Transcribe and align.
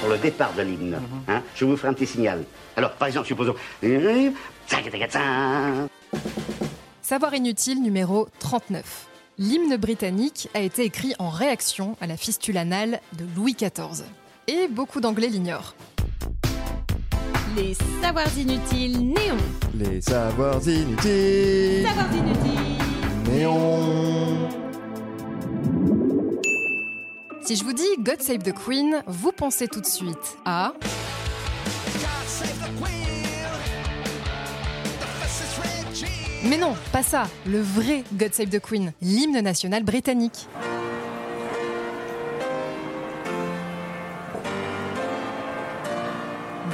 pour 0.00 0.08
le 0.08 0.18
départ 0.18 0.52
de 0.54 0.62
l'hymne. 0.62 1.00
Hein, 1.28 1.42
je 1.54 1.64
vous 1.64 1.76
ferai 1.76 1.88
un 1.88 1.92
petit 1.94 2.06
signal. 2.06 2.44
Alors, 2.76 2.92
par 2.92 3.08
exemple, 3.08 3.26
supposons... 3.26 3.54
Savoir 7.02 7.34
inutile 7.34 7.82
numéro 7.82 8.28
39. 8.38 9.06
L'hymne 9.38 9.76
britannique 9.76 10.48
a 10.54 10.60
été 10.60 10.82
écrit 10.82 11.14
en 11.18 11.30
réaction 11.30 11.96
à 12.00 12.06
la 12.06 12.16
fistule 12.16 12.58
anale 12.58 13.00
de 13.12 13.24
Louis 13.36 13.54
XIV. 13.54 14.04
Et 14.46 14.68
beaucoup 14.68 15.00
d'Anglais 15.00 15.28
l'ignorent. 15.28 15.74
Les 17.56 17.74
savoirs 18.02 18.38
inutiles 18.38 18.98
néons. 18.98 19.36
Les 19.74 20.00
savoirs 20.00 20.66
inutiles. 20.68 21.86
Savoirs 21.86 22.12
inutiles. 22.12 22.78
Néon. 23.32 24.67
Si 27.48 27.56
je 27.56 27.64
vous 27.64 27.72
dis 27.72 27.88
God 28.00 28.20
Save 28.20 28.42
the 28.42 28.52
Queen, 28.52 29.02
vous 29.06 29.32
pensez 29.32 29.68
tout 29.68 29.80
de 29.80 29.86
suite 29.86 30.36
à 30.44 30.74
Mais 36.44 36.58
non, 36.58 36.74
pas 36.92 37.02
ça, 37.02 37.26
le 37.46 37.58
vrai 37.58 38.04
God 38.12 38.34
Save 38.34 38.50
the 38.50 38.60
Queen, 38.60 38.92
l'hymne 39.00 39.40
national 39.40 39.82
britannique. 39.82 40.46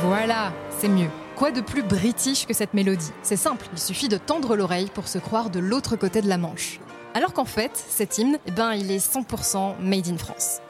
Voilà, 0.00 0.54
c'est 0.78 0.88
mieux. 0.88 1.10
Quoi 1.36 1.50
de 1.50 1.60
plus 1.60 1.82
british 1.82 2.46
que 2.46 2.54
cette 2.54 2.72
mélodie? 2.72 3.12
C'est 3.22 3.36
simple, 3.36 3.66
il 3.74 3.78
suffit 3.78 4.08
de 4.08 4.16
tendre 4.16 4.56
l'oreille 4.56 4.90
pour 4.94 5.06
se 5.06 5.18
croire 5.18 5.50
de 5.50 5.60
l'autre 5.60 5.96
côté 5.96 6.22
de 6.22 6.30
la 6.30 6.38
Manche. 6.38 6.80
Alors 7.14 7.34
qu'en 7.34 7.44
fait, 7.44 7.72
cet 7.74 8.16
hymne, 8.16 8.38
eh 8.46 8.50
ben, 8.52 8.72
il 8.72 8.90
est 8.90 9.06
100% 9.06 9.78
made 9.80 10.08
in 10.08 10.16
France. 10.16 10.60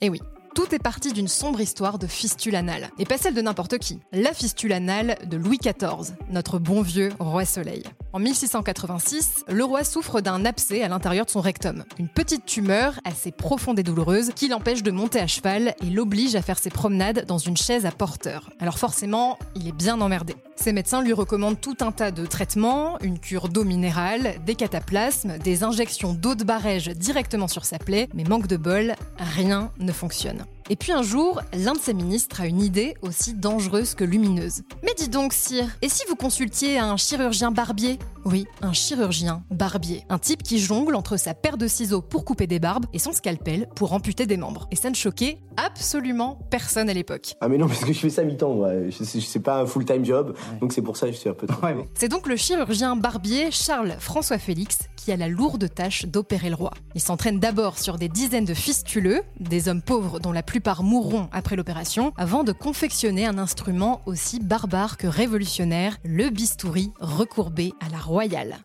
Et 0.00 0.10
oui, 0.10 0.20
tout 0.54 0.72
est 0.74 0.78
parti 0.78 1.12
d'une 1.12 1.26
sombre 1.26 1.60
histoire 1.60 1.98
de 1.98 2.06
fistule 2.06 2.54
anale. 2.54 2.90
Et 3.00 3.04
pas 3.04 3.18
celle 3.18 3.34
de 3.34 3.42
n'importe 3.42 3.78
qui. 3.78 3.98
La 4.12 4.32
fistule 4.32 4.72
anale 4.72 5.16
de 5.26 5.36
Louis 5.36 5.58
XIV, 5.58 6.14
notre 6.30 6.60
bon 6.60 6.82
vieux 6.82 7.10
roi 7.18 7.44
soleil. 7.44 7.82
En 8.14 8.20
1686, 8.20 9.44
le 9.48 9.64
roi 9.64 9.84
souffre 9.84 10.22
d'un 10.22 10.46
abcès 10.46 10.82
à 10.82 10.88
l'intérieur 10.88 11.26
de 11.26 11.30
son 11.30 11.42
rectum. 11.42 11.84
Une 11.98 12.08
petite 12.08 12.46
tumeur 12.46 12.98
assez 13.04 13.30
profonde 13.30 13.78
et 13.78 13.82
douloureuse 13.82 14.30
qui 14.34 14.48
l'empêche 14.48 14.82
de 14.82 14.90
monter 14.90 15.20
à 15.20 15.26
cheval 15.26 15.74
et 15.82 15.90
l'oblige 15.90 16.34
à 16.34 16.40
faire 16.40 16.58
ses 16.58 16.70
promenades 16.70 17.26
dans 17.26 17.36
une 17.36 17.58
chaise 17.58 17.84
à 17.84 17.90
porteur. 17.90 18.48
Alors 18.60 18.78
forcément, 18.78 19.38
il 19.54 19.68
est 19.68 19.72
bien 19.72 20.00
emmerdé. 20.00 20.36
Ses 20.56 20.72
médecins 20.72 21.02
lui 21.02 21.12
recommandent 21.12 21.60
tout 21.60 21.76
un 21.80 21.92
tas 21.92 22.10
de 22.10 22.24
traitements, 22.24 22.98
une 23.02 23.18
cure 23.18 23.50
d'eau 23.50 23.64
minérale, 23.64 24.36
des 24.46 24.54
cataplasmes, 24.54 25.36
des 25.36 25.62
injections 25.62 26.14
d'eau 26.14 26.34
de 26.34 26.44
barège 26.44 26.88
directement 26.88 27.46
sur 27.46 27.66
sa 27.66 27.78
plaie, 27.78 28.08
mais 28.14 28.24
manque 28.24 28.46
de 28.46 28.56
bol, 28.56 28.94
rien 29.18 29.70
ne 29.80 29.92
fonctionne. 29.92 30.46
Et 30.70 30.76
puis 30.76 30.92
un 30.92 31.02
jour, 31.02 31.40
l'un 31.54 31.72
de 31.72 31.78
ses 31.78 31.94
ministres 31.94 32.42
a 32.42 32.46
une 32.46 32.60
idée 32.60 32.94
aussi 33.00 33.32
dangereuse 33.32 33.94
que 33.94 34.04
lumineuse. 34.04 34.62
Mais 34.82 34.92
dis 34.98 35.08
donc, 35.08 35.32
sire, 35.32 35.66
et 35.80 35.88
si 35.88 36.02
vous 36.10 36.14
consultiez 36.14 36.78
un 36.78 36.96
chirurgien 36.98 37.50
barbier? 37.50 37.98
Oui, 38.26 38.46
un 38.60 38.74
chirurgien 38.74 39.42
barbier. 39.50 40.04
Un 40.10 40.18
type 40.18 40.42
qui 40.42 40.58
jongle 40.58 40.94
entre 40.94 41.16
sa 41.16 41.32
paire 41.32 41.56
de 41.56 41.66
ciseaux 41.66 42.02
pour 42.02 42.26
couper 42.26 42.46
des 42.46 42.58
barbes 42.58 42.84
et 42.92 42.98
son 42.98 43.12
scalpel 43.12 43.66
pour 43.76 43.94
amputer 43.94 44.26
des 44.26 44.36
membres. 44.36 44.68
Et 44.70 44.76
ça 44.76 44.90
ne 44.90 44.94
choquait 44.94 45.38
absolument 45.56 46.38
personne 46.50 46.90
à 46.90 46.92
l'époque. 46.92 47.34
Ah 47.40 47.48
mais 47.48 47.56
non, 47.56 47.66
parce 47.68 47.80
que 47.84 47.92
je 47.94 47.98
fais 47.98 48.10
ça 48.10 48.22
mi-temps, 48.22 48.52
moi. 48.54 48.70
Je- 48.90 49.20
C'est 49.20 49.40
pas 49.40 49.62
un 49.62 49.66
full-time 49.66 50.04
job, 50.04 50.36
donc 50.60 50.74
c'est 50.74 50.82
pour 50.82 50.98
ça 50.98 51.06
que 51.06 51.12
je 51.12 51.18
suis 51.18 51.30
un 51.30 51.34
peu... 51.34 51.46
C'est 51.94 52.08
donc 52.08 52.26
le 52.26 52.36
chirurgien 52.36 52.94
barbier 52.96 53.50
Charles 53.50 53.96
François 53.98 54.38
Félix 54.38 54.78
qui 54.96 55.12
a 55.12 55.16
la 55.16 55.28
lourde 55.28 55.72
tâche 55.74 56.04
d'opérer 56.04 56.50
le 56.50 56.56
roi. 56.56 56.72
Il 56.94 57.00
s'entraîne 57.00 57.40
d'abord 57.40 57.78
sur 57.78 57.96
des 57.96 58.08
dizaines 58.08 58.44
de 58.44 58.52
fistuleux, 58.54 59.22
des 59.40 59.68
hommes 59.68 59.80
pauvres 59.80 60.20
dont 60.20 60.32
la 60.32 60.42
plupart 60.58 60.82
mourront 60.82 61.28
après 61.30 61.54
l'opération, 61.54 62.12
avant 62.16 62.42
de 62.42 62.50
confectionner 62.50 63.26
un 63.26 63.38
instrument 63.38 64.02
aussi 64.06 64.40
barbare 64.40 64.96
que 64.96 65.06
révolutionnaire, 65.06 65.98
le 66.02 66.30
bistouri 66.30 66.90
recourbé 66.98 67.74
à 67.78 67.88
la 67.90 67.98
royale. 67.98 68.56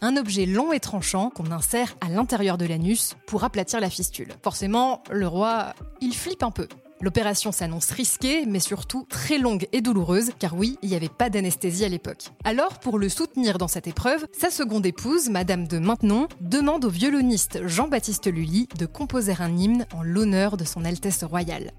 Un 0.00 0.16
objet 0.16 0.44
long 0.44 0.72
et 0.72 0.80
tranchant 0.80 1.30
qu'on 1.30 1.52
insère 1.52 1.94
à 2.00 2.08
l'intérieur 2.08 2.58
de 2.58 2.66
l'anus 2.66 3.14
pour 3.28 3.44
aplatir 3.44 3.78
la 3.78 3.90
fistule. 3.90 4.34
Forcément, 4.42 5.04
le 5.08 5.28
roi, 5.28 5.72
il 6.00 6.16
flippe 6.16 6.42
un 6.42 6.50
peu. 6.50 6.66
L'opération 7.00 7.52
s'annonce 7.52 7.90
risquée, 7.90 8.44
mais 8.46 8.58
surtout 8.58 9.06
très 9.08 9.38
longue 9.38 9.68
et 9.72 9.80
douloureuse, 9.80 10.30
car 10.38 10.56
oui, 10.56 10.78
il 10.82 10.88
n'y 10.88 10.96
avait 10.96 11.08
pas 11.08 11.30
d'anesthésie 11.30 11.84
à 11.84 11.88
l'époque. 11.88 12.30
Alors, 12.44 12.80
pour 12.80 12.98
le 12.98 13.08
soutenir 13.08 13.58
dans 13.58 13.68
cette 13.68 13.86
épreuve, 13.86 14.26
sa 14.36 14.50
seconde 14.50 14.84
épouse, 14.84 15.28
Madame 15.28 15.68
de 15.68 15.78
Maintenon, 15.78 16.26
demande 16.40 16.84
au 16.84 16.90
violoniste 16.90 17.66
Jean-Baptiste 17.66 18.26
Lully 18.26 18.68
de 18.76 18.86
composer 18.86 19.34
un 19.38 19.56
hymne 19.56 19.86
en 19.94 20.02
l'honneur 20.02 20.56
de 20.56 20.64
son 20.64 20.84
Altesse 20.84 21.22
royale. 21.22 21.72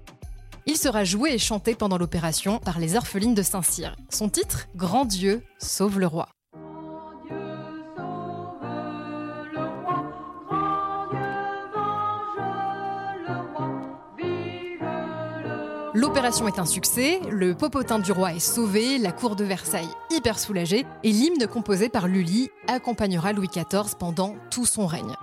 Il 0.66 0.76
sera 0.76 1.04
joué 1.04 1.32
et 1.32 1.38
chanté 1.38 1.74
pendant 1.74 1.98
l'opération 1.98 2.58
par 2.58 2.78
les 2.78 2.96
orphelines 2.96 3.34
de 3.34 3.42
Saint-Cyr. 3.42 3.96
Son 4.08 4.28
titre 4.28 4.68
Grand 4.76 5.04
Dieu 5.04 5.42
sauve 5.58 5.98
le 5.98 6.06
roi. 6.06 6.28
L'opération 15.92 16.46
est 16.46 16.60
un 16.60 16.66
succès, 16.66 17.20
le 17.30 17.52
popotin 17.52 17.98
du 17.98 18.12
roi 18.12 18.32
est 18.32 18.38
sauvé, 18.38 18.96
la 18.98 19.10
cour 19.10 19.34
de 19.34 19.42
Versailles 19.42 19.88
hyper 20.12 20.38
soulagée, 20.38 20.86
et 21.02 21.10
l'hymne 21.10 21.48
composé 21.48 21.88
par 21.88 22.06
Lully 22.06 22.48
accompagnera 22.68 23.32
Louis 23.32 23.48
XIV 23.48 23.96
pendant 23.98 24.36
tout 24.52 24.66
son 24.66 24.86
règne, 24.86 25.16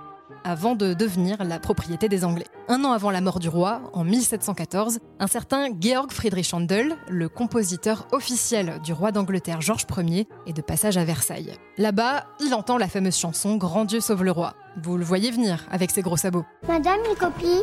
avant 0.44 0.74
de 0.74 0.92
devenir 0.92 1.42
la 1.42 1.58
propriété 1.58 2.10
des 2.10 2.22
Anglais. 2.22 2.44
Un 2.68 2.84
an 2.84 2.92
avant 2.92 3.10
la 3.10 3.22
mort 3.22 3.38
du 3.38 3.48
roi, 3.48 3.80
en 3.94 4.04
1714, 4.04 4.98
un 5.18 5.26
certain 5.26 5.68
Georg 5.80 6.12
Friedrich 6.12 6.52
Handel, 6.52 6.98
le 7.08 7.30
compositeur 7.30 8.06
officiel 8.12 8.78
du 8.84 8.92
roi 8.92 9.10
d'Angleterre 9.10 9.62
Georges 9.62 9.86
Ier, 9.96 10.28
est 10.46 10.52
de 10.52 10.60
passage 10.60 10.98
à 10.98 11.04
Versailles. 11.06 11.54
Là-bas, 11.78 12.26
il 12.44 12.52
entend 12.52 12.76
la 12.76 12.88
fameuse 12.88 13.16
chanson 13.16 13.56
Grand 13.56 13.86
Dieu 13.86 14.00
sauve 14.00 14.22
le 14.22 14.32
roi. 14.32 14.52
Vous 14.82 14.98
le 14.98 15.04
voyez 15.04 15.30
venir 15.30 15.66
avec 15.70 15.90
ses 15.90 16.02
gros 16.02 16.18
sabots. 16.18 16.44
Madame, 16.68 17.00
une 17.08 17.16
copie? 17.16 17.62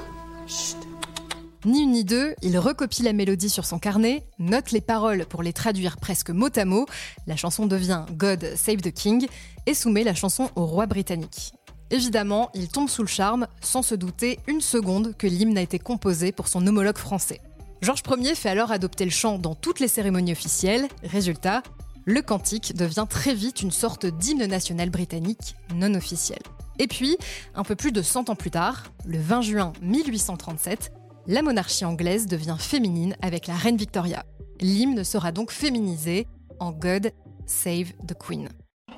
Ni 1.66 1.82
une 1.82 1.94
ni 1.94 2.04
deux, 2.04 2.36
il 2.44 2.60
recopie 2.60 3.02
la 3.02 3.12
mélodie 3.12 3.50
sur 3.50 3.66
son 3.66 3.80
carnet, 3.80 4.28
note 4.38 4.70
les 4.70 4.82
paroles 4.82 5.26
pour 5.26 5.42
les 5.42 5.52
traduire 5.52 5.98
presque 5.98 6.30
mot 6.30 6.50
à 6.56 6.64
mot, 6.64 6.86
la 7.26 7.36
chanson 7.36 7.66
devient 7.66 8.06
God 8.12 8.54
Save 8.56 8.82
the 8.82 8.94
King 8.94 9.28
et 9.66 9.74
soumet 9.74 10.04
la 10.04 10.14
chanson 10.14 10.52
au 10.56 10.68
roi 10.68 10.86
britannique. 10.86 11.54
Évidemment, 11.90 12.52
il 12.54 12.68
tombe 12.68 12.88
sous 12.88 13.02
le 13.02 13.08
charme, 13.08 13.48
sans 13.62 13.82
se 13.82 13.96
douter 13.96 14.38
une 14.46 14.62
seconde 14.62 15.18
que 15.18 15.26
l'hymne 15.26 15.58
a 15.58 15.62
été 15.64 15.80
composé 15.80 16.32
pour 16.32 16.50
son 16.50 16.68
homologue 16.68 17.00
français. 17.00 17.42
Georges 17.82 18.04
Ier 18.16 18.36
fait 18.36 18.50
alors 18.50 18.72
adopter 18.72 19.04
le 19.04 19.12
chant 19.12 19.40
dans 19.40 19.56
toutes 19.56 19.80
les 19.80 19.88
cérémonies 19.88 20.34
officielles. 20.34 20.88
Résultat, 21.04 21.64
le 22.06 22.22
cantique 22.22 22.76
devient 22.76 23.08
très 23.10 23.34
vite 23.34 23.64
une 23.64 23.72
sorte 23.72 24.06
d'hymne 24.06 24.46
national 24.46 24.92
britannique 24.92 25.56
non 25.74 25.96
officiel. 25.96 26.40
Et 26.78 26.86
puis, 26.86 27.18
un 27.56 27.64
peu 27.64 27.76
plus 27.76 27.92
de 27.92 28.04
100 28.04 28.30
ans 28.30 28.36
plus 28.36 28.52
tard, 28.52 28.84
le 29.08 29.18
20 29.18 29.42
juin 29.42 29.74
1837, 29.82 30.92
la 31.28 31.42
monarchie 31.42 31.86
anglaise 31.86 32.28
devient 32.28 32.58
féminine 32.60 33.16
avec 33.22 33.48
la 33.48 33.56
reine 33.56 33.78
Victoria. 33.78 34.26
L'hymne 34.62 35.04
sera 35.04 35.32
donc 35.32 35.52
féminisé 35.52 36.28
en 36.60 36.72
God 36.72 37.12
Save 37.46 37.92
the 38.08 38.14
Queen. 38.18 38.50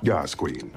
Yes, 0.02 0.34
Queen. 0.34 0.70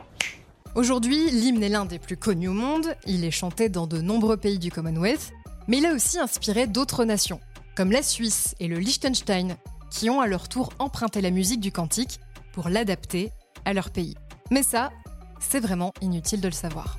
Aujourd'hui, 0.75 1.29
l'hymne 1.29 1.63
est 1.63 1.69
l'un 1.69 1.85
des 1.85 2.00
plus 2.00 2.17
connus 2.17 2.47
au 2.47 2.53
monde, 2.53 2.95
il 3.06 3.25
est 3.25 3.31
chanté 3.31 3.67
dans 3.67 3.88
de 3.88 4.00
nombreux 4.00 4.38
pays 4.38 4.57
du 4.57 4.72
Commonwealth, 4.72 5.31
mais 5.67 5.79
il 5.79 5.85
a 5.85 5.94
aussi 5.94 6.17
inspiré 6.17 6.66
d'autres 6.66 7.03
nations, 7.03 7.41
comme 7.75 7.91
la 7.91 8.01
Suisse 8.01 8.56
et 8.59 8.68
le 8.68 8.79
Liechtenstein, 8.79 9.57
qui 9.89 10.09
ont 10.09 10.22
à 10.22 10.28
leur 10.28 10.47
tour 10.47 10.72
emprunté 10.79 11.22
la 11.22 11.29
musique 11.29 11.59
du 11.59 11.72
cantique 11.72 12.19
pour 12.53 12.69
l'adapter 12.69 13.31
à 13.66 13.73
leur 13.73 13.91
pays. 13.91 14.16
Mais 14.50 14.63
ça, 14.63 14.91
c'est 15.39 15.59
vraiment 15.59 15.91
inutile 16.01 16.39
de 16.39 16.47
le 16.47 16.53
savoir. 16.53 16.97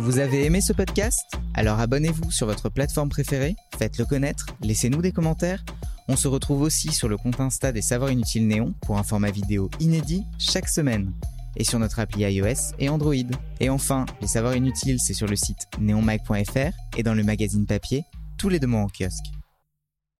Vous 0.00 0.20
avez 0.20 0.44
aimé 0.44 0.60
ce 0.60 0.72
podcast? 0.72 1.24
Alors 1.54 1.80
abonnez-vous 1.80 2.30
sur 2.30 2.46
votre 2.46 2.68
plateforme 2.68 3.08
préférée, 3.08 3.56
faites-le 3.78 4.04
connaître, 4.04 4.46
laissez-nous 4.62 5.02
des 5.02 5.10
commentaires. 5.10 5.64
On 6.06 6.14
se 6.14 6.28
retrouve 6.28 6.62
aussi 6.62 6.92
sur 6.92 7.08
le 7.08 7.16
compte 7.16 7.40
Insta 7.40 7.72
des 7.72 7.82
Savoirs 7.82 8.12
Inutiles 8.12 8.46
Néon 8.46 8.74
pour 8.82 8.96
un 8.96 9.02
format 9.02 9.32
vidéo 9.32 9.68
inédit 9.80 10.22
chaque 10.38 10.68
semaine. 10.68 11.12
Et 11.56 11.64
sur 11.64 11.80
notre 11.80 11.98
appli 11.98 12.22
iOS 12.22 12.76
et 12.78 12.88
Android. 12.88 13.12
Et 13.58 13.70
enfin, 13.70 14.06
les 14.20 14.28
Savoirs 14.28 14.54
Inutiles, 14.54 15.00
c'est 15.00 15.14
sur 15.14 15.26
le 15.26 15.34
site 15.34 15.66
neonmag.fr 15.80 16.96
et 16.96 17.02
dans 17.02 17.14
le 17.14 17.24
magazine 17.24 17.66
papier, 17.66 18.04
tous 18.38 18.48
les 18.48 18.60
deux 18.60 18.68
mois 18.68 18.82
en 18.82 18.88
kiosque. 18.88 19.32